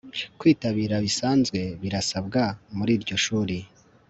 [0.39, 2.41] Kwitabira bisanzwe birasabwa
[2.77, 3.57] muri iryo shuri